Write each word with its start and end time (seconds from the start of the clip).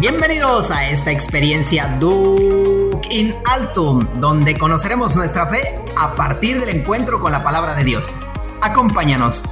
Bienvenidos 0.00 0.70
a 0.70 0.88
esta 0.90 1.10
experiencia 1.10 1.96
Duke 1.98 3.08
in 3.10 3.34
Altum, 3.44 3.98
donde 4.20 4.56
conoceremos 4.56 5.16
nuestra 5.16 5.48
fe 5.48 5.74
a 5.96 6.14
partir 6.14 6.60
del 6.60 6.68
encuentro 6.68 7.18
con 7.18 7.32
la 7.32 7.42
palabra 7.42 7.74
de 7.74 7.82
Dios. 7.82 8.14
Acompáñanos. 8.62 9.42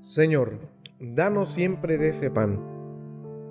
Señor, 0.00 0.58
danos 0.98 1.50
siempre 1.50 1.96
de 1.96 2.08
ese 2.08 2.32
pan. 2.32 2.60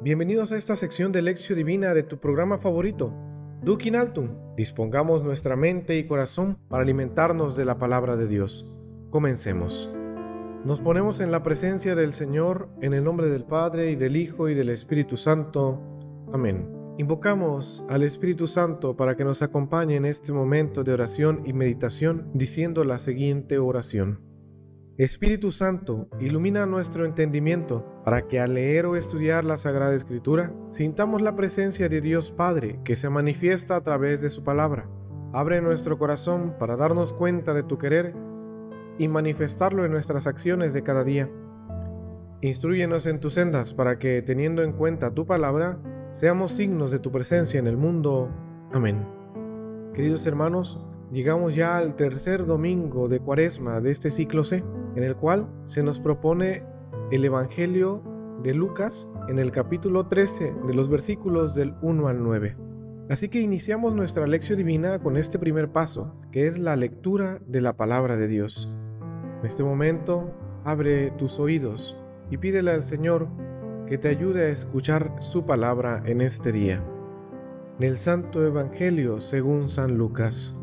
Bienvenidos 0.01 0.51
a 0.51 0.57
esta 0.57 0.75
sección 0.75 1.13
de 1.13 1.21
Lección 1.21 1.57
Divina 1.57 1.93
de 1.93 2.03
tu 2.03 2.19
programa 2.19 2.57
favorito, 2.57 3.13
Duke 3.61 3.87
in 3.87 3.95
Altum. 3.95 4.55
Dispongamos 4.57 5.23
nuestra 5.23 5.55
mente 5.55 5.95
y 5.95 6.07
corazón 6.07 6.57
para 6.67 6.83
alimentarnos 6.83 7.55
de 7.55 7.63
la 7.63 7.77
palabra 7.77 8.17
de 8.17 8.27
Dios. 8.27 8.67
Comencemos. 9.11 9.89
Nos 10.65 10.81
ponemos 10.81 11.19
en 11.19 11.29
la 11.29 11.43
presencia 11.43 11.93
del 11.93 12.11
Señor 12.11 12.69
en 12.81 12.95
el 12.95 13.03
nombre 13.03 13.29
del 13.29 13.45
Padre 13.45 13.91
y 13.91 13.95
del 13.95 14.17
Hijo 14.17 14.49
y 14.49 14.55
del 14.55 14.69
Espíritu 14.69 15.15
Santo. 15.15 15.79
Amén. 16.33 16.67
Invocamos 16.97 17.85
al 17.87 18.01
Espíritu 18.01 18.47
Santo 18.47 18.97
para 18.97 19.15
que 19.15 19.23
nos 19.23 19.43
acompañe 19.43 19.95
en 19.95 20.05
este 20.05 20.33
momento 20.33 20.83
de 20.83 20.91
oración 20.91 21.43
y 21.45 21.53
meditación 21.53 22.31
diciendo 22.33 22.83
la 22.83 22.97
siguiente 22.97 23.59
oración. 23.59 24.21
Espíritu 24.97 25.51
Santo, 25.51 26.09
ilumina 26.19 26.65
nuestro 26.65 27.05
entendimiento 27.05 27.85
para 28.03 28.27
que 28.27 28.39
al 28.39 28.55
leer 28.55 28.87
o 28.87 28.95
estudiar 28.95 29.45
la 29.45 29.57
Sagrada 29.57 29.93
Escritura 29.93 30.51
sintamos 30.71 31.21
la 31.21 31.35
presencia 31.35 31.89
de 31.89 32.01
Dios 32.01 32.31
Padre 32.31 32.79
que 32.83 32.95
se 32.95 33.11
manifiesta 33.11 33.75
a 33.75 33.83
través 33.83 34.19
de 34.19 34.31
su 34.31 34.43
palabra. 34.43 34.89
Abre 35.31 35.61
nuestro 35.61 35.99
corazón 35.99 36.55
para 36.57 36.75
darnos 36.75 37.13
cuenta 37.13 37.53
de 37.53 37.61
tu 37.61 37.77
querer 37.77 38.15
y 38.97 39.07
manifestarlo 39.07 39.85
en 39.85 39.91
nuestras 39.91 40.27
acciones 40.27 40.73
de 40.73 40.83
cada 40.83 41.03
día. 41.03 41.29
Instruyenos 42.41 43.05
en 43.05 43.19
tus 43.19 43.33
sendas 43.33 43.73
para 43.73 43.97
que, 43.97 44.21
teniendo 44.21 44.63
en 44.63 44.73
cuenta 44.73 45.13
tu 45.13 45.25
palabra, 45.25 45.79
seamos 46.11 46.51
signos 46.51 46.91
de 46.91 46.99
tu 46.99 47.11
presencia 47.11 47.59
en 47.59 47.67
el 47.67 47.77
mundo. 47.77 48.29
Amén. 48.71 49.05
Queridos 49.93 50.25
hermanos, 50.25 50.79
llegamos 51.11 51.55
ya 51.55 51.77
al 51.77 51.95
tercer 51.95 52.45
domingo 52.45 53.07
de 53.07 53.19
cuaresma 53.19 53.81
de 53.81 53.91
este 53.91 54.11
ciclo 54.11 54.43
C, 54.43 54.63
en 54.95 55.03
el 55.03 55.15
cual 55.15 55.49
se 55.65 55.83
nos 55.83 55.99
propone 55.99 56.63
el 57.11 57.25
Evangelio 57.25 58.03
de 58.43 58.53
Lucas 58.53 59.09
en 59.27 59.39
el 59.39 59.51
capítulo 59.51 60.07
13 60.07 60.53
de 60.67 60.73
los 60.73 60.89
versículos 60.89 61.55
del 61.55 61.73
1 61.81 62.07
al 62.07 62.21
9. 62.21 62.57
Así 63.09 63.29
que 63.29 63.39
iniciamos 63.39 63.93
nuestra 63.93 64.27
lección 64.27 64.57
divina 64.57 64.99
con 64.99 65.15
este 65.15 65.39
primer 65.39 65.71
paso, 65.71 66.13
que 66.31 66.47
es 66.47 66.57
la 66.57 66.75
lectura 66.75 67.39
de 67.47 67.61
la 67.61 67.77
palabra 67.77 68.17
de 68.17 68.27
Dios. 68.27 68.74
En 69.45 69.51
este 69.51 69.63
momento, 69.63 70.31
abre 70.63 71.11
tus 71.11 71.37
oídos 71.37 71.95
y 72.31 72.37
pídele 72.37 72.71
al 72.71 72.81
Señor 72.81 73.27
que 73.85 73.99
te 73.99 74.07
ayude 74.07 74.47
a 74.47 74.49
escuchar 74.49 75.11
su 75.19 75.45
palabra 75.45 76.01
en 76.07 76.21
este 76.21 76.51
día. 76.51 76.83
Del 77.77 77.99
Santo 77.99 78.43
Evangelio 78.43 79.21
según 79.21 79.69
San 79.69 79.99
Lucas. 79.99 80.59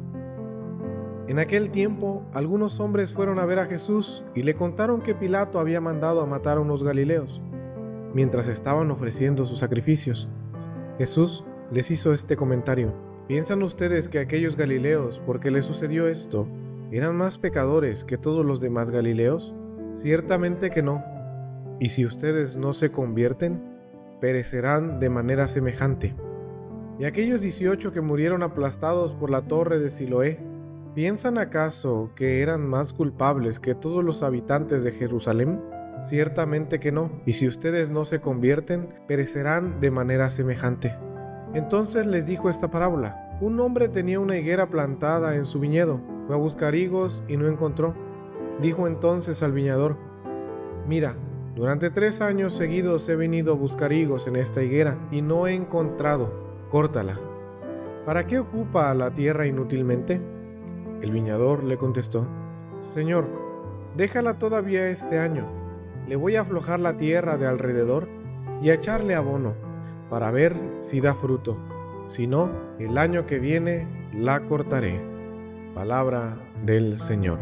En 1.28 1.38
aquel 1.38 1.70
tiempo, 1.70 2.25
algunos 2.34 2.80
hombres 2.80 3.12
fueron 3.12 3.38
a 3.38 3.47
ver 3.47 3.60
a 3.60 3.66
Jesús 3.66 4.25
y 4.34 4.42
le 4.42 4.56
contaron 4.56 5.00
que 5.00 5.14
Pilato 5.14 5.60
había 5.60 5.80
mandado 5.80 6.20
a 6.20 6.27
matar 6.27 6.58
a 6.58 6.62
unos 6.62 6.83
galileos, 6.83 7.41
mientras 8.12 8.48
estaban 8.48 8.91
ofreciendo 8.91 9.47
sus 9.47 9.60
sacrificios. 9.60 10.28
Jesús 10.98 11.44
les 11.70 11.88
hizo 11.92 12.12
este 12.12 12.34
comentario. 12.34 12.92
¿Piensan 13.28 13.62
ustedes 13.62 14.08
que 14.08 14.19
aquellos 14.19 14.56
galileos, 14.56 15.22
porque 15.25 15.53
les 15.53 15.66
sucedió 15.66 16.08
esto, 16.08 16.48
¿Eran 16.92 17.16
más 17.16 17.38
pecadores 17.38 18.04
que 18.04 18.18
todos 18.18 18.44
los 18.44 18.60
demás 18.60 18.90
Galileos? 18.90 19.54
Ciertamente 19.92 20.70
que 20.70 20.82
no. 20.82 21.02
Y 21.80 21.88
si 21.88 22.04
ustedes 22.04 22.58
no 22.58 22.74
se 22.74 22.92
convierten, 22.92 23.62
perecerán 24.20 25.00
de 25.00 25.08
manera 25.08 25.48
semejante. 25.48 26.14
¿Y 26.98 27.06
aquellos 27.06 27.41
18 27.41 27.92
que 27.92 28.02
murieron 28.02 28.42
aplastados 28.42 29.14
por 29.14 29.31
la 29.31 29.41
torre 29.48 29.78
de 29.78 29.88
Siloé, 29.88 30.38
piensan 30.94 31.38
acaso 31.38 32.10
que 32.14 32.42
eran 32.42 32.69
más 32.69 32.92
culpables 32.92 33.58
que 33.58 33.75
todos 33.75 34.04
los 34.04 34.22
habitantes 34.22 34.84
de 34.84 34.92
Jerusalén? 34.92 35.62
Ciertamente 36.02 36.78
que 36.78 36.92
no, 36.92 37.22
y 37.25 37.32
si 37.32 37.48
ustedes 37.48 37.88
no 37.88 38.04
se 38.04 38.20
convierten, 38.20 38.91
perecerán 39.08 39.81
de 39.81 39.91
manera 39.91 40.28
semejante. 40.28 40.94
Entonces 41.54 42.04
les 42.04 42.26
dijo 42.26 42.50
esta 42.50 42.70
parábola. 42.70 43.22
Un 43.42 43.58
hombre 43.58 43.88
tenía 43.88 44.20
una 44.20 44.36
higuera 44.36 44.70
plantada 44.70 45.34
en 45.34 45.44
su 45.44 45.58
viñedo 45.58 46.00
fue 46.28 46.36
a 46.36 46.38
buscar 46.38 46.76
higos 46.76 47.25
y 47.26 47.36
no 47.36 47.48
encontró. 47.48 47.92
Dijo 48.60 48.86
entonces 48.86 49.42
al 49.42 49.50
viñador, 49.50 49.97
mira, 50.86 51.16
durante 51.56 51.91
tres 51.91 52.20
años 52.20 52.52
seguidos 52.52 53.08
he 53.08 53.16
venido 53.16 53.52
a 53.52 53.56
buscar 53.56 53.92
higos 53.92 54.28
en 54.28 54.36
esta 54.36 54.62
higuera 54.62 54.97
y 55.10 55.22
no 55.22 55.48
he 55.48 55.54
encontrado. 55.54 56.32
Córtala. 56.70 57.19
¿Para 58.06 58.28
qué 58.28 58.38
ocupa 58.38 58.94
la 58.94 59.12
tierra 59.12 59.44
inútilmente? 59.44 60.20
El 61.00 61.10
viñador 61.10 61.64
le 61.64 61.76
contestó, 61.76 62.28
Señor, 62.78 63.26
déjala 63.97 64.38
todavía 64.38 64.86
este 64.86 65.19
año. 65.19 65.48
Le 66.06 66.14
voy 66.14 66.36
a 66.36 66.42
aflojar 66.42 66.78
la 66.78 66.97
tierra 66.97 67.36
de 67.38 67.48
alrededor 67.48 68.06
y 68.62 68.70
a 68.70 68.75
echarle 68.75 69.16
abono, 69.16 69.54
para 70.10 70.31
ver 70.31 70.56
si 70.78 71.00
da 71.00 71.16
fruto. 71.16 71.72
Si 72.12 72.27
no, 72.27 72.50
el 72.78 72.99
año 72.99 73.25
que 73.25 73.39
viene 73.39 73.89
la 74.12 74.47
cortaré. 74.47 75.00
Palabra 75.75 76.37
del 76.62 76.99
Señor. 76.99 77.39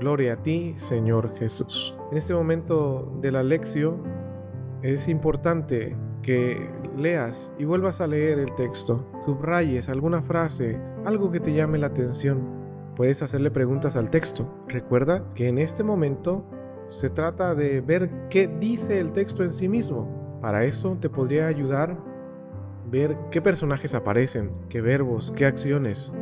Gloria 0.00 0.32
a 0.32 0.42
ti, 0.42 0.74
Señor 0.78 1.32
Jesús. 1.36 1.96
En 2.10 2.18
este 2.18 2.34
momento 2.34 3.16
de 3.20 3.30
la 3.30 3.44
lección 3.44 4.02
es 4.82 5.06
importante 5.06 5.96
que 6.22 6.68
leas 6.96 7.52
y 7.56 7.64
vuelvas 7.66 8.00
a 8.00 8.08
leer 8.08 8.40
el 8.40 8.52
texto, 8.56 9.06
subrayes 9.24 9.88
alguna 9.88 10.22
frase, 10.22 10.80
algo 11.04 11.30
que 11.30 11.38
te 11.38 11.52
llame 11.52 11.78
la 11.78 11.86
atención. 11.86 12.40
Puedes 12.96 13.22
hacerle 13.22 13.52
preguntas 13.52 13.94
al 13.94 14.10
texto. 14.10 14.52
Recuerda 14.66 15.22
que 15.36 15.46
en 15.46 15.58
este 15.58 15.84
momento 15.84 16.44
se 16.88 17.10
trata 17.10 17.54
de 17.54 17.80
ver 17.80 18.10
qué 18.28 18.48
dice 18.48 18.98
el 18.98 19.12
texto 19.12 19.44
en 19.44 19.52
sí 19.52 19.68
mismo. 19.68 20.38
Para 20.40 20.64
eso 20.64 20.98
te 21.00 21.08
podría 21.08 21.46
ayudar 21.46 22.09
ver 22.90 23.16
qué 23.30 23.40
personajes 23.40 23.94
aparecen, 23.94 24.50
qué 24.68 24.80
verbos, 24.80 25.32
qué 25.36 25.46
acciones. 25.46 26.12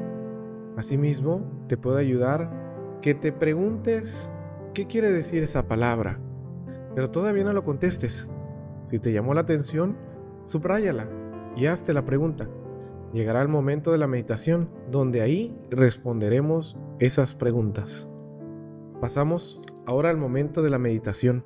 Asimismo, 0.76 1.64
te 1.66 1.76
puede 1.76 2.00
ayudar 2.00 2.98
que 3.00 3.14
te 3.14 3.32
preguntes 3.32 4.30
qué 4.74 4.86
quiere 4.86 5.10
decir 5.10 5.42
esa 5.42 5.66
palabra, 5.66 6.20
pero 6.94 7.10
todavía 7.10 7.44
no 7.44 7.52
lo 7.52 7.64
contestes. 7.64 8.30
Si 8.84 8.98
te 8.98 9.12
llamó 9.12 9.34
la 9.34 9.40
atención, 9.42 9.96
subráyala 10.44 11.08
y 11.56 11.66
hazte 11.66 11.92
la 11.92 12.04
pregunta. 12.04 12.48
Llegará 13.12 13.40
el 13.40 13.48
momento 13.48 13.90
de 13.90 13.98
la 13.98 14.06
meditación 14.06 14.70
donde 14.90 15.22
ahí 15.22 15.56
responderemos 15.70 16.76
esas 16.98 17.34
preguntas. 17.34 18.10
Pasamos 19.00 19.62
ahora 19.86 20.10
al 20.10 20.18
momento 20.18 20.60
de 20.60 20.70
la 20.70 20.78
meditación. 20.78 21.44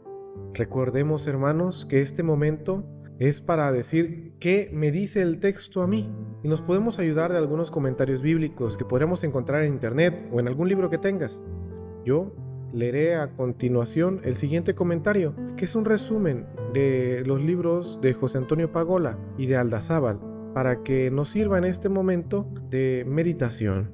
Recordemos, 0.54 1.26
hermanos, 1.26 1.86
que 1.88 2.00
este 2.00 2.22
momento 2.22 2.84
es 3.28 3.40
para 3.40 3.70
decir 3.70 4.32
qué 4.40 4.68
me 4.72 4.90
dice 4.90 5.22
el 5.22 5.38
texto 5.38 5.82
a 5.82 5.86
mí 5.86 6.12
y 6.42 6.48
nos 6.48 6.60
podemos 6.60 6.98
ayudar 6.98 7.30
de 7.30 7.38
algunos 7.38 7.70
comentarios 7.70 8.20
bíblicos 8.20 8.76
que 8.76 8.84
podremos 8.84 9.22
encontrar 9.22 9.62
en 9.62 9.72
internet 9.72 10.28
o 10.32 10.40
en 10.40 10.48
algún 10.48 10.68
libro 10.68 10.90
que 10.90 10.98
tengas. 10.98 11.40
Yo 12.04 12.34
leeré 12.72 13.14
a 13.14 13.30
continuación 13.36 14.20
el 14.24 14.34
siguiente 14.34 14.74
comentario, 14.74 15.36
que 15.56 15.66
es 15.66 15.76
un 15.76 15.84
resumen 15.84 16.46
de 16.74 17.22
los 17.24 17.40
libros 17.40 18.00
de 18.02 18.12
José 18.12 18.38
Antonio 18.38 18.72
Pagola 18.72 19.16
y 19.38 19.46
de 19.46 19.56
Aldazábal, 19.56 20.18
para 20.52 20.82
que 20.82 21.12
nos 21.12 21.28
sirva 21.28 21.58
en 21.58 21.64
este 21.64 21.88
momento 21.88 22.48
de 22.70 23.04
meditación. 23.06 23.92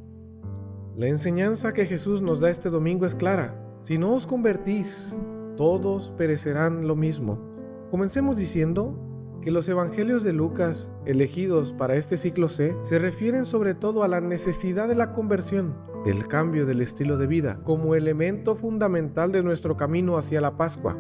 La 0.97 1.07
enseñanza 1.07 1.75
que 1.75 1.85
Jesús 1.85 2.23
nos 2.23 2.41
da 2.41 2.49
este 2.49 2.71
domingo 2.71 3.05
es 3.05 3.15
clara. 3.15 3.63
Si 3.81 3.99
no 3.99 4.15
os 4.15 4.27
convertís, 4.27 5.15
todos 5.59 6.13
perecerán 6.13 6.89
lo 6.89 6.97
mismo. 6.97 7.53
Comencemos 7.91 8.39
diciendo 8.39 9.05
que 9.49 9.53
los 9.53 9.67
evangelios 9.71 10.25
de 10.25 10.35
Lucas, 10.35 10.91
elegidos 11.07 11.73
para 11.73 11.95
este 11.95 12.19
ciclo 12.19 12.51
C, 12.51 12.77
se 12.83 12.99
refieren 12.99 13.47
sobre 13.47 13.73
todo 13.73 14.03
a 14.03 14.09
la 14.09 14.21
necesidad 14.21 14.89
de 14.89 14.95
la 14.95 15.15
conversión, 15.15 15.75
del 16.05 16.29
cambio 16.29 16.67
del 16.67 16.83
estilo 16.83 17.17
de 17.17 17.27
vida, 17.27 17.59
como 17.65 17.95
elemento 17.95 18.57
fundamental 18.57 19.33
de 19.33 19.43
nuestro 19.43 19.79
camino 19.79 20.19
hacia 20.19 20.43
la 20.43 20.59
Pascua. 20.59 20.99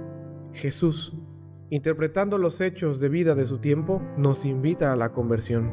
Jesús, 0.54 1.14
interpretando 1.68 2.38
los 2.38 2.62
hechos 2.62 3.00
de 3.00 3.10
vida 3.10 3.34
de 3.34 3.44
su 3.44 3.58
tiempo, 3.58 4.00
nos 4.16 4.46
invita 4.46 4.94
a 4.94 4.96
la 4.96 5.12
conversión. 5.12 5.70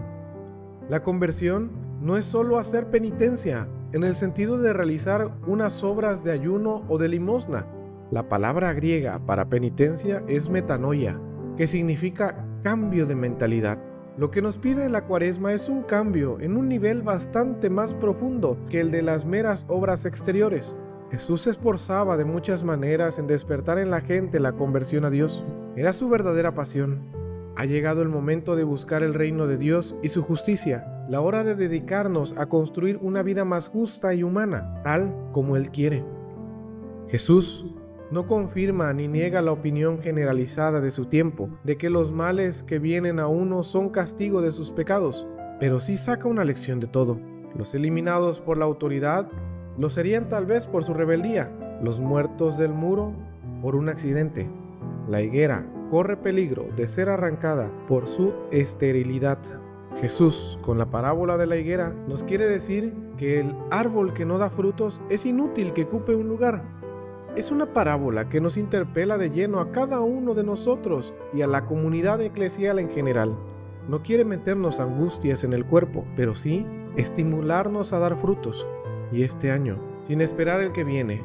La 0.89 1.01
conversión 1.01 1.71
no 2.01 2.17
es 2.17 2.25
solo 2.25 2.57
hacer 2.59 2.89
penitencia, 2.89 3.69
en 3.93 4.03
el 4.03 4.17
sentido 4.17 4.57
de 4.57 4.73
realizar 4.73 5.33
unas 5.47 5.81
obras 5.81 6.25
de 6.25 6.33
ayuno 6.33 6.83
o 6.89 6.97
de 6.97 7.07
limosna. 7.07 7.67
La 8.11 8.27
palabra 8.27 8.73
griega 8.73 9.25
para 9.25 9.47
penitencia 9.47 10.25
es 10.27 10.49
metanoia, 10.49 11.17
que 11.55 11.67
significa 11.67 12.44
cambio 12.65 13.05
de 13.05 13.13
mentalidad. 13.13 13.77
Lo 14.17 14.31
que 14.31 14.41
nos 14.41 14.57
pide 14.57 14.89
la 14.89 15.05
cuaresma 15.05 15.53
es 15.53 15.69
un 15.69 15.83
cambio 15.83 16.39
en 16.39 16.57
un 16.57 16.67
nivel 16.67 17.03
bastante 17.03 17.69
más 17.69 17.93
profundo 17.93 18.57
que 18.71 18.79
el 18.79 18.89
de 18.89 19.03
las 19.03 19.23
meras 19.23 19.65
obras 19.67 20.03
exteriores. 20.05 20.75
Jesús 21.11 21.43
se 21.43 21.51
esforzaba 21.51 22.17
de 22.17 22.25
muchas 22.25 22.63
maneras 22.63 23.19
en 23.19 23.27
despertar 23.27 23.77
en 23.77 23.91
la 23.91 24.01
gente 24.01 24.39
la 24.39 24.53
conversión 24.53 25.05
a 25.05 25.11
Dios. 25.11 25.45
Era 25.75 25.93
su 25.93 26.09
verdadera 26.09 26.55
pasión. 26.55 27.03
Ha 27.55 27.65
llegado 27.65 28.01
el 28.01 28.09
momento 28.09 28.55
de 28.55 28.63
buscar 28.63 29.03
el 29.03 29.13
reino 29.13 29.45
de 29.45 29.57
Dios 29.57 29.95
y 30.01 30.09
su 30.09 30.23
justicia, 30.23 31.05
la 31.07 31.21
hora 31.21 31.43
de 31.43 31.53
dedicarnos 31.53 32.33
a 32.35 32.47
construir 32.47 32.97
una 32.99 33.21
vida 33.21 33.45
más 33.45 33.69
justa 33.69 34.15
y 34.15 34.23
humana, 34.23 34.81
tal 34.83 35.15
como 35.33 35.55
Él 35.55 35.69
quiere. 35.69 36.03
Jesús 37.09 37.74
no 38.15 38.27
confirma 38.27 38.93
ni 38.93 39.09
niega 39.09 39.41
la 39.41 39.51
opinión 39.51 39.99
generalizada 39.99 40.79
de 40.79 40.89
su 40.89 41.03
tiempo 41.03 41.49
de 41.65 41.75
que 41.75 41.89
los 41.89 42.13
males 42.13 42.63
que 42.63 42.79
vienen 42.79 43.19
a 43.19 43.27
uno 43.27 43.61
son 43.61 43.89
castigo 43.89 44.41
de 44.41 44.53
sus 44.53 44.71
pecados, 44.71 45.27
pero 45.59 45.81
sí 45.81 45.97
saca 45.97 46.29
una 46.29 46.45
lección 46.45 46.79
de 46.79 46.87
todo. 46.87 47.19
Los 47.57 47.75
eliminados 47.75 48.39
por 48.39 48.57
la 48.57 48.63
autoridad 48.63 49.27
lo 49.77 49.89
serían 49.89 50.29
tal 50.29 50.45
vez 50.45 50.65
por 50.65 50.85
su 50.85 50.93
rebeldía, 50.93 51.51
los 51.83 51.99
muertos 51.99 52.57
del 52.57 52.71
muro 52.71 53.11
por 53.61 53.75
un 53.75 53.89
accidente. 53.89 54.49
La 55.09 55.21
higuera 55.21 55.69
corre 55.91 56.15
peligro 56.15 56.67
de 56.77 56.87
ser 56.87 57.09
arrancada 57.09 57.69
por 57.89 58.07
su 58.07 58.31
esterilidad. 58.49 59.39
Jesús, 59.99 60.57
con 60.61 60.77
la 60.77 60.89
parábola 60.89 61.37
de 61.37 61.47
la 61.47 61.57
higuera, 61.57 61.93
nos 62.07 62.23
quiere 62.23 62.47
decir 62.47 62.93
que 63.17 63.41
el 63.41 63.53
árbol 63.71 64.13
que 64.13 64.23
no 64.23 64.37
da 64.37 64.49
frutos 64.49 65.01
es 65.09 65.25
inútil 65.25 65.73
que 65.73 65.83
ocupe 65.83 66.15
un 66.15 66.29
lugar. 66.29 66.84
Es 67.35 67.51
una 67.51 67.73
parábola 67.73 68.29
que 68.29 68.39
nos 68.39 68.55
interpela 68.55 69.17
de 69.17 69.29
lleno 69.29 69.59
a 69.59 69.71
cada 69.71 69.99
uno 69.99 70.33
de 70.33 70.43
nosotros 70.45 71.13
y 71.33 71.41
a 71.41 71.47
la 71.47 71.65
comunidad 71.65 72.21
eclesial 72.21 72.79
en 72.79 72.89
general. 72.89 73.35
No 73.89 74.03
quiere 74.03 74.23
meternos 74.23 74.79
angustias 74.79 75.43
en 75.43 75.51
el 75.51 75.65
cuerpo, 75.65 76.05
pero 76.15 76.33
sí 76.33 76.65
estimularnos 76.95 77.91
a 77.91 77.99
dar 77.99 78.15
frutos. 78.15 78.65
Y 79.11 79.23
este 79.23 79.51
año, 79.51 79.77
sin 80.01 80.21
esperar 80.21 80.61
el 80.61 80.71
que 80.71 80.85
viene, 80.85 81.23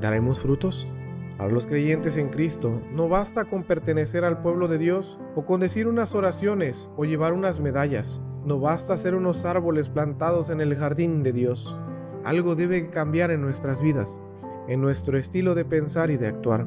¿daremos 0.00 0.40
frutos? 0.40 0.88
Para 1.36 1.52
los 1.52 1.66
creyentes 1.66 2.16
en 2.16 2.30
Cristo, 2.30 2.80
no 2.90 3.10
basta 3.10 3.44
con 3.44 3.64
pertenecer 3.64 4.24
al 4.24 4.40
pueblo 4.40 4.66
de 4.66 4.78
Dios 4.78 5.18
o 5.34 5.44
con 5.44 5.60
decir 5.60 5.88
unas 5.88 6.14
oraciones 6.14 6.88
o 6.96 7.04
llevar 7.04 7.34
unas 7.34 7.60
medallas. 7.60 8.22
No 8.46 8.60
basta 8.60 8.96
ser 8.96 9.14
unos 9.14 9.44
árboles 9.44 9.90
plantados 9.90 10.48
en 10.48 10.62
el 10.62 10.74
jardín 10.74 11.22
de 11.22 11.34
Dios. 11.34 11.78
Algo 12.24 12.54
debe 12.54 12.88
cambiar 12.88 13.30
en 13.30 13.42
nuestras 13.42 13.82
vidas, 13.82 14.20
en 14.68 14.80
nuestro 14.80 15.18
estilo 15.18 15.54
de 15.54 15.64
pensar 15.64 16.10
y 16.10 16.16
de 16.16 16.28
actuar. 16.28 16.66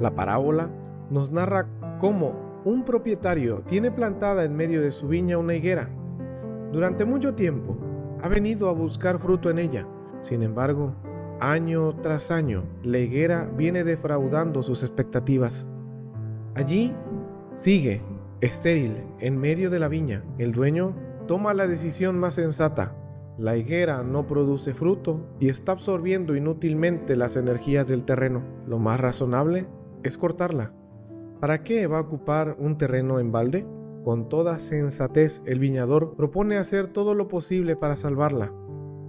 La 0.00 0.14
parábola 0.14 0.70
nos 1.10 1.30
narra 1.30 1.68
cómo 2.00 2.62
un 2.64 2.84
propietario 2.84 3.62
tiene 3.66 3.90
plantada 3.90 4.44
en 4.44 4.56
medio 4.56 4.80
de 4.82 4.92
su 4.92 5.08
viña 5.08 5.38
una 5.38 5.54
higuera. 5.54 5.90
Durante 6.72 7.04
mucho 7.04 7.34
tiempo 7.34 7.76
ha 8.22 8.28
venido 8.28 8.68
a 8.68 8.72
buscar 8.72 9.18
fruto 9.18 9.50
en 9.50 9.58
ella. 9.58 9.86
Sin 10.20 10.42
embargo, 10.42 10.94
Año 11.40 11.96
tras 11.96 12.30
año, 12.30 12.64
la 12.82 12.98
higuera 12.98 13.50
viene 13.56 13.82
defraudando 13.82 14.62
sus 14.62 14.82
expectativas. 14.82 15.68
Allí 16.54 16.94
sigue, 17.50 18.02
estéril, 18.40 19.04
en 19.18 19.38
medio 19.38 19.68
de 19.68 19.80
la 19.80 19.88
viña. 19.88 20.24
El 20.38 20.52
dueño 20.52 20.94
toma 21.26 21.52
la 21.52 21.66
decisión 21.66 22.18
más 22.18 22.34
sensata. 22.34 22.94
La 23.36 23.56
higuera 23.56 24.04
no 24.04 24.26
produce 24.28 24.74
fruto 24.74 25.36
y 25.40 25.48
está 25.48 25.72
absorbiendo 25.72 26.36
inútilmente 26.36 27.16
las 27.16 27.36
energías 27.36 27.88
del 27.88 28.04
terreno. 28.04 28.44
Lo 28.66 28.78
más 28.78 29.00
razonable 29.00 29.66
es 30.04 30.18
cortarla. 30.18 30.72
¿Para 31.40 31.64
qué 31.64 31.88
va 31.88 31.98
a 31.98 32.02
ocupar 32.02 32.56
un 32.60 32.78
terreno 32.78 33.18
en 33.18 33.32
balde? 33.32 33.66
Con 34.04 34.28
toda 34.28 34.60
sensatez 34.60 35.42
el 35.46 35.58
viñador 35.58 36.14
propone 36.14 36.58
hacer 36.58 36.86
todo 36.86 37.14
lo 37.14 37.26
posible 37.26 37.74
para 37.74 37.96
salvarla. 37.96 38.52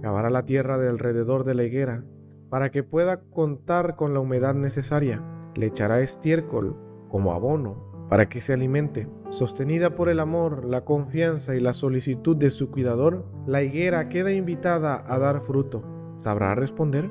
Cavará 0.02 0.28
la 0.28 0.44
tierra 0.44 0.76
de 0.78 0.88
alrededor 0.88 1.44
de 1.44 1.54
la 1.54 1.64
higuera 1.64 2.04
para 2.50 2.70
que 2.70 2.82
pueda 2.82 3.20
contar 3.20 3.94
con 3.94 4.12
la 4.12 4.20
humedad 4.20 4.54
necesaria. 4.54 5.22
Le 5.54 5.66
echará 5.66 6.00
estiércol 6.00 6.76
como 7.08 7.32
abono 7.32 7.95
para 8.08 8.28
que 8.28 8.40
se 8.40 8.52
alimente. 8.52 9.08
Sostenida 9.30 9.94
por 9.94 10.08
el 10.08 10.20
amor, 10.20 10.64
la 10.64 10.84
confianza 10.84 11.54
y 11.54 11.60
la 11.60 11.74
solicitud 11.74 12.36
de 12.36 12.50
su 12.50 12.70
cuidador, 12.70 13.24
la 13.46 13.62
higuera 13.62 14.08
queda 14.08 14.32
invitada 14.32 15.04
a 15.06 15.18
dar 15.18 15.40
fruto. 15.40 15.84
¿Sabrá 16.18 16.54
responder? 16.54 17.10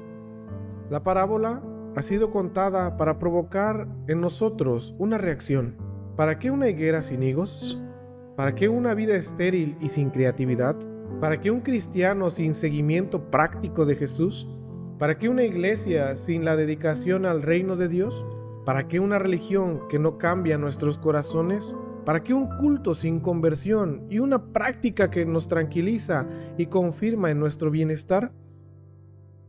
La 0.89 1.03
parábola 1.03 1.61
ha 1.95 2.01
sido 2.01 2.31
contada 2.31 2.97
para 2.97 3.19
provocar 3.19 3.87
en 4.07 4.21
nosotros 4.21 4.95
una 4.97 5.17
reacción. 5.17 5.77
¿Para 6.15 6.39
qué 6.39 6.51
una 6.51 6.69
higuera 6.69 7.01
sin 7.01 7.23
higos? 7.23 7.81
¿Para 8.35 8.55
qué 8.55 8.69
una 8.69 8.93
vida 8.93 9.15
estéril 9.15 9.77
y 9.81 9.89
sin 9.89 10.09
creatividad? 10.09 10.75
¿Para 11.21 11.39
qué 11.39 11.51
un 11.51 11.61
cristiano 11.61 12.29
sin 12.29 12.53
seguimiento 12.53 13.31
práctico 13.31 13.85
de 13.85 13.95
Jesús? 13.95 14.47
¿Para 14.99 15.17
qué 15.17 15.29
una 15.29 15.43
iglesia 15.43 16.15
sin 16.15 16.45
la 16.45 16.55
dedicación 16.55 17.25
al 17.25 17.41
reino 17.41 17.75
de 17.75 17.87
Dios? 17.87 18.25
¿Para 18.65 18.87
qué 18.87 18.99
una 18.99 19.19
religión 19.19 19.87
que 19.87 19.99
no 19.99 20.17
cambia 20.17 20.57
nuestros 20.57 20.97
corazones? 20.97 21.75
¿Para 22.03 22.23
qué 22.23 22.33
un 22.33 22.47
culto 22.57 22.95
sin 22.95 23.19
conversión 23.19 24.07
y 24.09 24.17
una 24.17 24.51
práctica 24.51 25.11
que 25.11 25.23
nos 25.23 25.47
tranquiliza 25.47 26.25
y 26.57 26.65
confirma 26.65 27.29
en 27.29 27.39
nuestro 27.39 27.69
bienestar? 27.69 28.31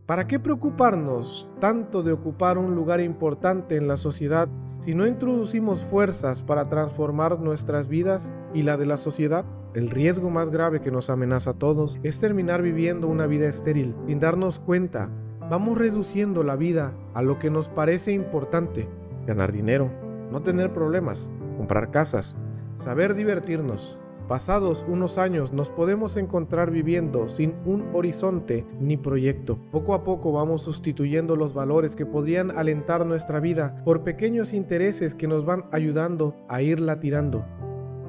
¿Para 0.04 0.26
qué 0.26 0.38
preocuparnos 0.38 1.48
tanto 1.60 2.02
de 2.02 2.12
ocupar 2.12 2.58
un 2.58 2.74
lugar 2.74 3.00
importante 3.00 3.76
en 3.76 3.88
la 3.88 3.96
sociedad 3.96 4.48
si 4.80 4.94
no 4.94 5.06
introducimos 5.06 5.82
fuerzas 5.82 6.42
para 6.42 6.66
transformar 6.66 7.40
nuestras 7.40 7.88
vidas 7.88 8.30
y 8.52 8.64
la 8.64 8.76
de 8.76 8.84
la 8.84 8.98
sociedad? 8.98 9.46
El 9.72 9.88
riesgo 9.88 10.28
más 10.28 10.50
grave 10.50 10.82
que 10.82 10.90
nos 10.90 11.08
amenaza 11.08 11.50
a 11.50 11.58
todos 11.58 12.00
es 12.02 12.20
terminar 12.20 12.60
viviendo 12.60 13.08
una 13.08 13.26
vida 13.26 13.48
estéril 13.48 13.94
sin 14.06 14.20
darnos 14.20 14.60
cuenta 14.60 15.10
vamos 15.50 15.78
reduciendo 15.78 16.42
la 16.42 16.56
vida 16.56 16.92
a 17.14 17.22
lo 17.22 17.38
que 17.38 17.50
nos 17.50 17.68
parece 17.68 18.12
importante, 18.12 18.88
ganar 19.26 19.52
dinero, 19.52 19.90
no 20.30 20.42
tener 20.42 20.72
problemas, 20.72 21.30
comprar 21.56 21.90
casas, 21.90 22.36
saber 22.74 23.14
divertirnos. 23.14 23.98
Pasados 24.28 24.84
unos 24.88 25.18
años 25.18 25.52
nos 25.52 25.70
podemos 25.70 26.16
encontrar 26.16 26.72
viviendo 26.72 27.28
sin 27.28 27.54
un 27.64 27.94
horizonte 27.94 28.66
ni 28.80 28.96
proyecto. 28.96 29.56
Poco 29.70 29.94
a 29.94 30.02
poco 30.02 30.32
vamos 30.32 30.62
sustituyendo 30.62 31.36
los 31.36 31.54
valores 31.54 31.94
que 31.94 32.06
podrían 32.06 32.50
alentar 32.50 33.06
nuestra 33.06 33.38
vida 33.38 33.80
por 33.84 34.02
pequeños 34.02 34.52
intereses 34.52 35.14
que 35.14 35.28
nos 35.28 35.44
van 35.44 35.66
ayudando 35.70 36.34
a 36.48 36.60
irla 36.60 36.98
tirando. 36.98 37.44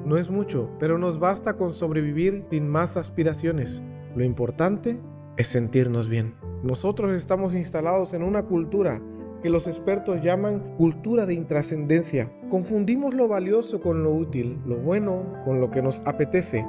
No 0.04 0.16
es 0.16 0.28
mucho, 0.28 0.70
pero 0.80 0.98
nos 0.98 1.20
basta 1.20 1.56
con 1.56 1.72
sobrevivir 1.72 2.44
sin 2.50 2.68
más 2.68 2.96
aspiraciones. 2.96 3.84
Lo 4.16 4.24
importante 4.24 4.98
es 5.36 5.46
sentirnos 5.46 6.08
bien. 6.08 6.34
Nosotros 6.64 7.12
estamos 7.12 7.54
instalados 7.54 8.12
en 8.12 8.24
una 8.24 8.42
cultura 8.42 9.00
que 9.42 9.50
los 9.50 9.66
expertos 9.66 10.20
llaman 10.22 10.74
cultura 10.76 11.26
de 11.26 11.34
intrascendencia. 11.34 12.30
Confundimos 12.50 13.14
lo 13.14 13.28
valioso 13.28 13.80
con 13.80 14.02
lo 14.02 14.12
útil, 14.12 14.60
lo 14.66 14.76
bueno 14.76 15.40
con 15.44 15.60
lo 15.60 15.70
que 15.70 15.82
nos 15.82 16.00
apetece, 16.04 16.66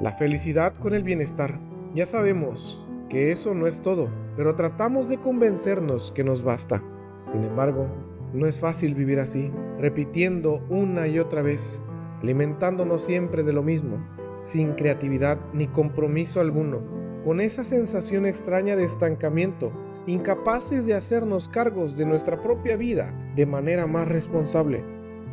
la 0.00 0.12
felicidad 0.12 0.74
con 0.74 0.94
el 0.94 1.02
bienestar. 1.02 1.58
Ya 1.94 2.06
sabemos 2.06 2.84
que 3.08 3.30
eso 3.30 3.54
no 3.54 3.66
es 3.66 3.82
todo, 3.82 4.08
pero 4.36 4.54
tratamos 4.54 5.08
de 5.08 5.18
convencernos 5.18 6.12
que 6.12 6.24
nos 6.24 6.42
basta. 6.42 6.82
Sin 7.30 7.44
embargo, 7.44 7.86
no 8.32 8.46
es 8.46 8.58
fácil 8.58 8.94
vivir 8.94 9.20
así, 9.20 9.50
repitiendo 9.78 10.64
una 10.70 11.08
y 11.08 11.18
otra 11.18 11.42
vez, 11.42 11.82
alimentándonos 12.20 13.04
siempre 13.04 13.42
de 13.42 13.52
lo 13.52 13.62
mismo, 13.62 13.98
sin 14.40 14.72
creatividad 14.72 15.38
ni 15.52 15.66
compromiso 15.66 16.40
alguno 16.40 17.02
con 17.24 17.40
esa 17.40 17.64
sensación 17.64 18.26
extraña 18.26 18.76
de 18.76 18.84
estancamiento, 18.84 19.72
incapaces 20.06 20.86
de 20.86 20.94
hacernos 20.94 21.48
cargos 21.48 21.96
de 21.96 22.06
nuestra 22.06 22.40
propia 22.40 22.76
vida 22.76 23.14
de 23.36 23.46
manera 23.46 23.86
más 23.86 24.08
responsable. 24.08 24.84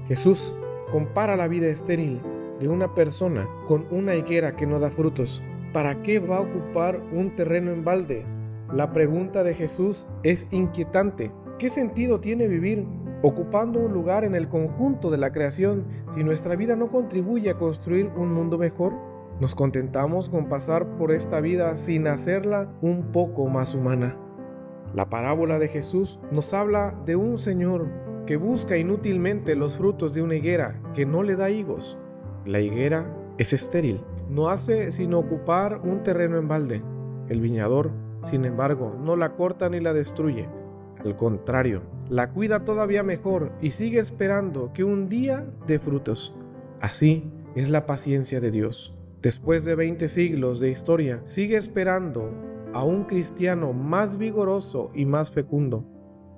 Jesús 0.08 0.56
compara 0.92 1.36
la 1.36 1.48
vida 1.48 1.68
estéril 1.68 2.22
de 2.60 2.68
una 2.68 2.94
persona 2.94 3.48
con 3.68 3.88
una 3.92 4.16
higuera 4.16 4.56
que 4.56 4.68
no 4.68 4.80
da 4.80 4.92
frutos. 4.92 5.42
¿Para 5.74 6.02
qué 6.02 6.20
va 6.20 6.38
a 6.38 6.42
ocupar 6.42 7.02
un 7.14 7.36
terreno 7.36 7.72
en 7.72 7.84
balde? 7.84 8.26
La 8.74 8.92
pregunta 8.92 9.44
de 9.44 9.54
Jesús 9.54 10.08
es 10.24 10.48
inquietante. 10.52 11.32
¿Qué 11.58 11.70
sentido 11.70 12.20
tiene 12.20 12.48
vivir 12.48 12.86
ocupando 13.22 13.80
un 13.80 13.94
lugar 13.94 14.24
en 14.24 14.36
el 14.36 14.48
conjunto 14.48 15.10
de 15.10 15.18
la 15.18 15.32
creación 15.32 15.86
si 16.14 16.24
nuestra 16.24 16.56
vida 16.56 16.76
no 16.76 16.90
contribuye 16.90 17.50
a 17.50 17.58
construir 17.58 18.12
un 18.16 18.34
mundo 18.34 18.58
mejor? 18.58 18.94
Nos 19.40 19.56
contentamos 19.56 20.30
con 20.30 20.50
pasar 20.50 20.98
por 20.98 21.12
esta 21.12 21.40
vida 21.40 21.76
sin 21.78 22.08
hacerla 22.08 22.72
un 22.82 23.12
poco 23.12 23.48
más 23.48 23.74
humana. 23.74 24.18
La 24.93 25.10
parábola 25.10 25.60
de 25.60 25.67
Jesús 25.67 26.19
nos 26.31 26.53
habla 26.53 27.00
de 27.05 27.15
un 27.15 27.38
Señor 27.38 27.88
que 28.25 28.38
busca 28.38 28.77
inútilmente 28.77 29.55
los 29.55 29.77
frutos 29.77 30.13
de 30.13 30.22
una 30.22 30.36
higuera 30.36 30.81
que 30.93 31.05
no 31.05 31.24
le 31.24 31.36
da 31.36 31.50
higos. 31.50 31.98
La 32.46 32.60
higuera 32.60 33.12
es 33.38 33.53
estéril, 33.53 34.01
no 34.29 34.50
hace 34.50 34.91
sino 34.91 35.19
ocupar 35.19 35.81
un 35.84 36.03
terreno 36.03 36.38
en 36.38 36.48
balde. 36.48 36.84
El 37.27 37.41
viñador, 37.41 37.91
sin 38.24 38.46
embargo, 38.46 38.96
no 39.00 39.15
la 39.15 39.36
corta 39.36 39.69
ni 39.69 39.79
la 39.79 39.93
destruye. 39.93 40.48
Al 41.03 41.15
contrario, 41.15 41.84
la 42.10 42.31
cuida 42.31 42.65
todavía 42.65 43.03
mejor 43.03 43.51
y 43.62 43.72
sigue 43.72 44.00
esperando 44.00 44.74
que 44.74 44.84
un 44.84 45.08
día 45.10 45.46
dé 45.67 45.79
frutos. 45.79 46.36
Así 46.81 47.31
es 47.55 47.69
la 47.69 47.86
paciencia 47.86 48.39
de 48.39 48.51
Dios 48.51 48.96
después 49.22 49.65
de 49.65 49.75
20 49.75 50.08
siglos 50.10 50.60
de 50.60 50.69
historia, 50.69 51.22
sigue 51.25 51.58
esperando 51.58 52.31
a 52.74 52.84
un 52.84 53.06
cristiano 53.06 53.74
más 53.74 54.18
vigoroso 54.18 54.92
y 54.94 55.06
más 55.06 55.32
fecundo. 55.32 55.86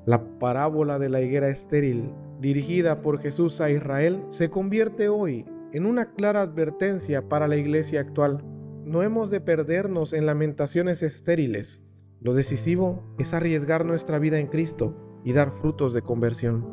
La 0.06 0.40
parábola 0.40 0.98
de 1.00 1.10
la 1.10 1.22
higuera 1.22 1.50
estéril 1.50 2.14
dirigida 2.40 3.02
por 3.02 3.20
Jesús 3.20 3.62
a 3.62 3.70
Israel 3.70 4.24
se 4.30 4.50
convierte 4.50 5.10
hoy 5.10 5.46
en 5.74 5.86
una 5.86 6.14
clara 6.14 6.42
advertencia 6.42 7.30
para 7.30 7.48
la 7.48 7.56
iglesia 7.56 8.02
actual. 8.02 8.44
No 8.84 9.04
hemos 9.04 9.30
de 9.30 9.42
perdernos 9.42 10.14
en 10.14 10.26
lamentaciones 10.26 11.04
estériles. 11.04 11.84
Lo 12.20 12.34
decisivo 12.34 13.04
es 13.20 13.34
arriesgar 13.34 13.86
nuestra 13.86 14.20
vida 14.20 14.40
en 14.40 14.48
Cristo 14.48 14.96
y 15.24 15.34
dar 15.34 15.52
frutos 15.52 15.94
de 15.94 16.02
conversión. 16.02 16.68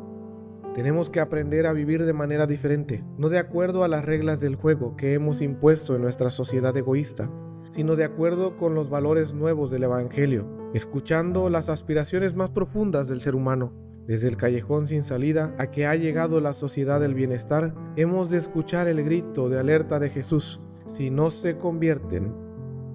Tenemos 0.74 1.10
que 1.10 1.20
aprender 1.20 1.66
a 1.66 1.72
vivir 1.72 2.04
de 2.04 2.12
manera 2.12 2.46
diferente, 2.46 3.04
no 3.18 3.28
de 3.28 3.38
acuerdo 3.38 3.84
a 3.84 3.88
las 3.88 4.04
reglas 4.04 4.40
del 4.40 4.56
juego 4.56 4.96
que 4.96 5.12
hemos 5.14 5.40
impuesto 5.40 5.96
en 5.96 6.02
nuestra 6.02 6.30
sociedad 6.30 6.76
egoísta, 6.76 7.30
sino 7.70 7.96
de 7.96 8.04
acuerdo 8.04 8.56
con 8.56 8.74
los 8.74 8.90
valores 8.90 9.34
nuevos 9.34 9.70
del 9.70 9.84
Evangelio, 9.84 10.46
escuchando 10.74 11.50
las 11.50 11.68
aspiraciones 11.68 12.34
más 12.34 12.50
profundas 12.50 13.08
del 13.08 13.20
ser 13.20 13.34
humano. 13.34 13.72
Desde 14.06 14.28
el 14.28 14.36
callejón 14.36 14.86
sin 14.86 15.02
salida 15.02 15.54
a 15.58 15.70
que 15.70 15.86
ha 15.86 15.94
llegado 15.94 16.40
la 16.40 16.54
sociedad 16.54 16.98
del 17.00 17.14
bienestar, 17.14 17.74
hemos 17.96 18.30
de 18.30 18.38
escuchar 18.38 18.88
el 18.88 19.04
grito 19.04 19.48
de 19.48 19.58
alerta 19.58 19.98
de 19.98 20.08
Jesús. 20.08 20.60
Si 20.86 21.10
no 21.10 21.30
se 21.30 21.58
convierten, 21.58 22.32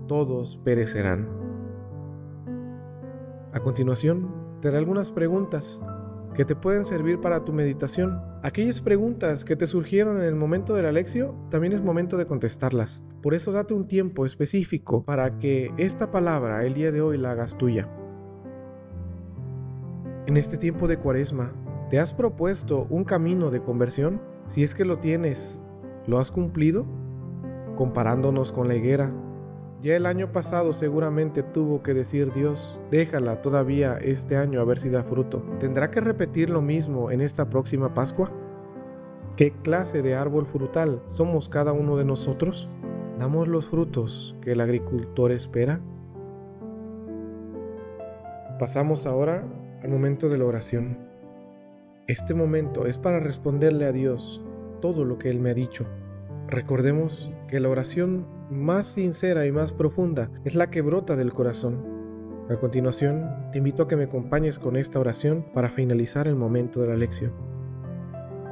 todos 0.08 0.58
perecerán. 0.58 1.30
A 3.54 3.60
continuación, 3.60 4.34
te 4.62 4.70
haré 4.70 4.78
algunas 4.78 5.12
preguntas 5.12 5.80
que 6.34 6.46
te 6.46 6.56
pueden 6.56 6.86
servir 6.86 7.22
para 7.22 7.46
tu 7.46 7.54
meditación. 7.54 8.22
Aquellas 8.42 8.82
preguntas 8.82 9.46
que 9.46 9.56
te 9.56 9.68
surgieron 9.68 10.18
en 10.18 10.24
el 10.24 10.36
momento 10.36 10.74
de 10.74 10.84
la 10.84 10.92
lección, 10.92 11.50
también 11.50 11.74
es 11.74 11.82
momento 11.82 12.18
de 12.18 12.26
contestarlas. 12.26 13.04
Por 13.22 13.34
eso 13.34 13.52
date 13.52 13.74
un 13.74 13.88
tiempo 13.88 14.26
específico 14.26 15.04
para 15.04 15.38
que 15.38 15.72
esta 15.78 16.12
palabra 16.12 16.66
el 16.66 16.74
día 16.74 16.92
de 16.92 17.02
hoy 17.02 17.18
la 17.18 17.32
hagas 17.32 17.58
tuya. 17.58 17.90
En 20.26 20.38
este 20.38 20.58
tiempo 20.58 20.88
de 20.88 20.98
cuaresma, 20.98 21.54
¿te 21.90 22.00
has 22.00 22.14
propuesto 22.14 22.88
un 22.90 23.04
camino 23.04 23.52
de 23.52 23.62
conversión? 23.62 24.22
Si 24.48 24.64
es 24.64 24.74
que 24.74 24.86
lo 24.86 24.98
tienes, 25.00 25.62
¿lo 26.08 26.20
has 26.20 26.32
cumplido? 26.32 26.86
Comparándonos 27.76 28.52
con 28.52 28.68
la 28.68 28.76
higuera, 28.76 29.14
ya 29.84 29.98
el 29.98 30.06
año 30.06 30.32
pasado 30.32 30.72
seguramente 30.72 31.44
tuvo 31.44 31.84
que 31.84 31.94
decir 31.94 32.32
Dios, 32.32 32.80
déjala 32.90 33.42
todavía 33.42 33.98
este 34.02 34.38
año 34.38 34.62
a 34.62 34.64
ver 34.64 34.80
si 34.80 34.90
da 34.90 35.04
fruto. 35.04 35.44
¿Tendrá 35.60 35.92
que 35.92 36.00
repetir 36.00 36.50
lo 36.50 36.62
mismo 36.62 37.12
en 37.12 37.20
esta 37.20 37.50
próxima 37.50 37.94
Pascua? 37.94 38.32
¿Qué 39.36 39.52
clase 39.52 40.02
de 40.02 40.16
árbol 40.16 40.46
frutal 40.46 41.04
somos 41.08 41.50
cada 41.50 41.74
uno 41.74 41.98
de 41.98 42.06
nosotros? 42.06 42.70
¿Damos 43.20 43.50
los 43.50 43.68
frutos 43.68 44.38
que 44.42 44.54
el 44.54 44.62
agricultor 44.62 45.34
espera? 45.34 45.82
Pasamos 48.60 49.06
ahora 49.06 49.44
al 49.84 49.90
momento 49.90 50.30
de 50.30 50.38
la 50.38 50.46
oración. 50.46 50.98
Este 52.08 52.34
momento 52.34 52.86
es 52.86 52.98
para 52.98 53.20
responderle 53.20 53.86
a 53.86 53.92
Dios 53.92 54.46
todo 54.80 55.04
lo 55.04 55.18
que 55.18 55.30
Él 55.30 55.42
me 55.42 55.50
ha 55.50 55.54
dicho. 55.54 55.86
Recordemos 56.48 57.34
que 57.48 57.60
la 57.60 57.68
oración 57.68 58.26
más 58.54 58.88
sincera 58.88 59.46
y 59.46 59.52
más 59.52 59.74
profunda 59.74 60.30
es 60.46 60.56
la 60.56 60.70
que 60.70 60.82
brota 60.82 61.16
del 61.16 61.34
corazón. 61.34 61.94
A 62.50 62.56
continuación, 62.56 63.30
te 63.52 63.58
invito 63.58 63.84
a 63.84 63.88
que 63.88 63.96
me 63.96 64.04
acompañes 64.04 64.60
con 64.60 64.76
esta 64.76 65.00
oración 65.00 65.46
para 65.54 65.70
finalizar 65.70 66.28
el 66.28 66.36
momento 66.36 66.82
de 66.82 66.88
la 66.88 66.96
lección. 66.96 67.32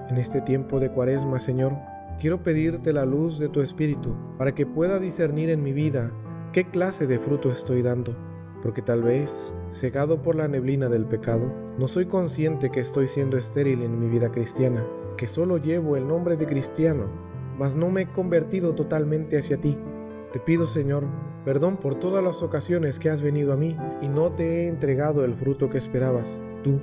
En 0.09 0.17
este 0.17 0.41
tiempo 0.41 0.79
de 0.79 0.89
cuaresma, 0.91 1.39
Señor, 1.39 1.77
quiero 2.19 2.41
pedirte 2.41 2.93
la 2.93 3.05
luz 3.05 3.37
de 3.37 3.49
tu 3.49 3.61
Espíritu 3.61 4.15
para 4.37 4.53
que 4.53 4.65
pueda 4.65 4.99
discernir 4.99 5.49
en 5.49 5.61
mi 5.61 5.73
vida 5.73 6.11
qué 6.51 6.65
clase 6.65 7.05
de 7.05 7.19
fruto 7.19 7.51
estoy 7.51 7.81
dando, 7.81 8.15
porque 8.61 8.81
tal 8.81 9.03
vez, 9.03 9.55
cegado 9.71 10.21
por 10.21 10.35
la 10.35 10.47
neblina 10.47 10.89
del 10.89 11.05
pecado, 11.05 11.53
no 11.77 11.87
soy 11.87 12.05
consciente 12.05 12.71
que 12.71 12.79
estoy 12.79 13.07
siendo 13.07 13.37
estéril 13.37 13.83
en 13.83 13.99
mi 13.99 14.07
vida 14.07 14.31
cristiana, 14.31 14.85
que 15.17 15.27
solo 15.27 15.57
llevo 15.57 15.95
el 15.95 16.07
nombre 16.07 16.37
de 16.37 16.47
cristiano, 16.47 17.05
mas 17.57 17.75
no 17.75 17.89
me 17.89 18.01
he 18.01 18.07
convertido 18.07 18.73
totalmente 18.73 19.37
hacia 19.37 19.59
ti 19.59 19.77
te 20.31 20.39
pido, 20.39 20.65
Señor, 20.65 21.03
perdón 21.43 21.75
por 21.75 21.95
todas 21.95 22.23
las 22.23 22.41
ocasiones 22.41 22.99
que 22.99 23.09
has 23.09 23.21
venido 23.21 23.51
a 23.51 23.57
mí 23.57 23.75
y 24.01 24.07
no 24.07 24.31
te 24.31 24.63
he 24.63 24.67
entregado 24.67 25.25
el 25.25 25.35
fruto 25.35 25.69
que 25.69 25.77
esperabas. 25.77 26.39
Tú, 26.63 26.79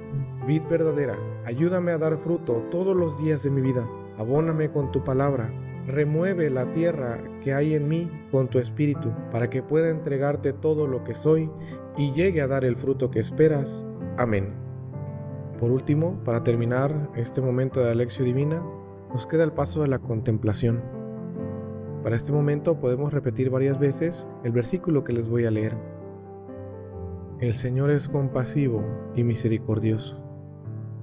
vid 0.47 0.63
verdadera, 0.69 1.17
ayúdame 1.47 1.93
a 1.93 1.99
dar 1.99 2.19
fruto 2.19 2.67
todos 2.71 2.95
los 2.95 3.19
días 3.19 3.43
de 3.43 3.51
mi 3.51 3.63
vida. 3.63 3.89
Abóname 4.19 4.71
con 4.71 4.93
tu 4.93 5.03
palabra. 5.03 5.51
Remueve 5.87 6.51
la 6.51 6.71
tierra 6.73 7.23
que 7.43 7.55
hay 7.55 7.75
en 7.75 7.89
mí 7.89 8.11
con 8.31 8.49
tu 8.49 8.59
espíritu, 8.59 9.11
para 9.33 9.49
que 9.49 9.63
pueda 9.63 9.89
entregarte 9.89 10.53
todo 10.53 10.87
lo 10.87 11.03
que 11.05 11.15
soy 11.15 11.51
y 11.97 12.13
llegue 12.13 12.43
a 12.43 12.49
dar 12.49 12.65
el 12.67 12.77
fruto 12.77 13.11
que 13.11 13.21
esperas. 13.21 13.87
Amén. 14.19 14.53
Por 15.59 15.71
último, 15.71 16.23
para 16.25 16.45
terminar 16.45 17.11
este 17.17 17.41
momento 17.41 17.83
de 17.83 17.95
la 17.95 18.05
divina, 18.05 18.63
nos 19.11 19.27
queda 19.27 19.45
el 19.45 19.53
paso 19.53 19.81
de 19.81 19.89
la 19.89 19.99
contemplación. 19.99 20.98
Para 22.03 22.17
este 22.17 22.33
momento 22.33 22.79
podemos 22.79 23.13
repetir 23.13 23.51
varias 23.51 23.79
veces 23.79 24.29
el 24.45 24.53
versículo 24.53 25.05
que 25.05 25.13
les 25.13 25.29
voy 25.29 25.47
a 25.47 25.51
leer. 25.51 25.77
El 27.41 27.55
Señor 27.55 27.91
es 27.91 28.09
compasivo 28.09 28.83
y 29.15 29.25
misericordioso. 29.25 30.17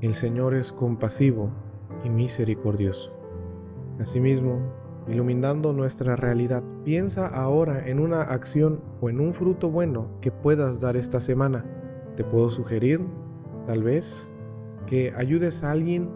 El 0.01 0.13
Señor 0.13 0.53
es 0.53 0.71
compasivo 0.71 1.49
y 2.03 2.09
misericordioso. 2.09 3.13
Asimismo, 3.99 4.59
iluminando 5.07 5.73
nuestra 5.73 6.15
realidad, 6.15 6.63
piensa 6.83 7.27
ahora 7.27 7.87
en 7.87 7.99
una 7.99 8.21
acción 8.21 8.81
o 9.01 9.09
en 9.09 9.19
un 9.19 9.33
fruto 9.33 9.69
bueno 9.69 10.09
que 10.21 10.31
puedas 10.31 10.79
dar 10.79 10.97
esta 10.97 11.21
semana. 11.21 11.65
Te 12.15 12.23
puedo 12.23 12.49
sugerir, 12.49 13.01
tal 13.67 13.83
vez, 13.83 14.33
que 14.87 15.13
ayudes 15.15 15.63
a 15.63 15.71
alguien 15.71 16.09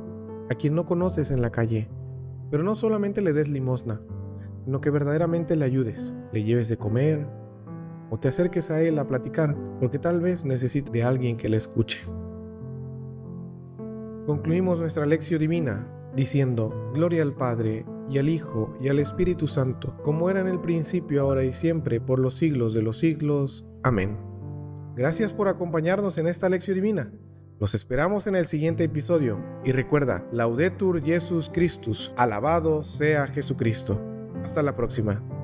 a 0.50 0.56
quien 0.56 0.76
no 0.76 0.86
conoces 0.86 1.32
en 1.32 1.42
la 1.42 1.52
calle, 1.52 1.90
pero 2.50 2.64
no 2.64 2.76
solamente 2.76 3.22
le 3.22 3.34
des 3.34 3.48
limosna, 3.48 4.02
sino 4.70 4.82
que 4.82 4.92
verdaderamente 4.92 5.56
le 5.56 5.66
ayudes, 5.66 6.14
le 6.32 6.44
lleves 6.44 6.70
de 6.70 6.78
comer 6.78 7.26
o 8.12 8.20
te 8.20 8.28
acerques 8.28 8.70
a 8.70 8.80
él 8.84 9.00
a 9.00 9.08
platicar, 9.08 9.58
porque 9.80 9.98
tal 9.98 10.22
vez 10.22 10.46
necesite 10.46 10.92
de 10.92 11.02
alguien 11.02 11.38
que 11.38 11.50
le 11.50 11.58
escuche. 11.58 11.98
Concluimos 14.28 14.80
nuestra 14.80 15.08
lección 15.08 15.40
divina 15.40 15.88
diciendo, 16.16 16.92
Gloria 16.94 17.24
al 17.24 17.34
Padre, 17.34 17.84
y 18.12 18.20
al 18.20 18.30
Hijo, 18.30 18.78
y 18.80 18.90
al 18.90 19.00
Espíritu 19.00 19.48
Santo, 19.48 19.98
como 20.04 20.30
era 20.30 20.40
en 20.40 20.48
el 20.48 20.60
principio, 20.60 21.24
ahora 21.24 21.44
y 21.44 21.52
siempre, 21.54 22.00
por 22.00 22.20
los 22.20 22.36
siglos 22.36 22.76
de 22.76 22.84
los 22.84 23.00
siglos. 23.00 23.66
Amén. 23.82 24.20
Gracias 24.96 25.34
por 25.34 25.48
acompañarnos 25.48 26.20
en 26.20 26.28
esta 26.28 26.48
lección 26.48 26.76
divina. 26.76 27.12
Los 27.60 27.74
esperamos 27.74 28.28
en 28.28 28.36
el 28.36 28.46
siguiente 28.46 28.84
episodio 28.84 29.44
y 29.66 29.72
recuerda, 29.72 30.28
Laudetur 30.32 31.02
Jesus 31.02 31.50
Christus, 31.52 32.14
alabado 32.16 32.84
sea 32.84 33.26
Jesucristo. 33.26 34.19
Hasta 34.50 34.64
la 34.64 34.76
próxima. 34.76 35.39